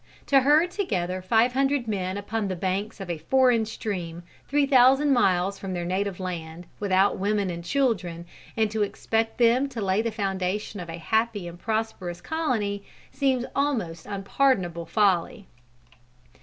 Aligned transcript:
To 0.25 0.39
herd 0.41 0.71
together 0.71 1.21
five 1.21 1.53
hundred 1.53 1.87
men 1.87 2.17
upon 2.17 2.47
the 2.47 2.55
banks 2.55 2.99
of 2.99 3.07
a 3.07 3.19
foreign 3.19 3.67
stream, 3.67 4.23
three 4.47 4.65
thousand 4.65 5.13
miles 5.13 5.59
from 5.59 5.73
their 5.75 5.85
native 5.85 6.19
land, 6.19 6.65
without 6.79 7.19
women 7.19 7.51
and 7.51 7.63
children, 7.63 8.25
and 8.57 8.71
to 8.71 8.81
expect 8.81 9.37
them 9.37 9.69
to 9.69 9.79
lay 9.79 10.01
the 10.01 10.11
foundation 10.11 10.79
of 10.79 10.89
a 10.89 10.97
happy 10.97 11.47
and 11.47 11.59
prosperous 11.59 12.19
colony, 12.19 12.83
seems 13.11 13.45
almost 13.55 14.07
unpardonable 14.07 14.87
folly. 14.87 15.45